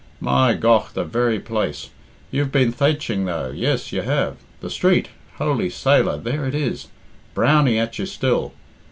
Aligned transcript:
"My 0.19 0.55
gough, 0.55 0.95
the 0.95 1.03
very 1.03 1.39
place! 1.39 1.91
You've 2.31 2.51
been 2.51 2.71
thatching, 2.71 3.25
though 3.25 3.51
yes, 3.51 3.91
you 3.91 4.01
have. 4.01 4.37
The 4.61 4.71
street! 4.71 5.09
Holy 5.35 5.69
sailor, 5.69 6.17
there 6.17 6.47
it 6.47 6.55
is! 6.55 6.87
Brownie 7.35 7.77
at 7.77 7.99
you 7.99 8.07
still? 8.07 8.53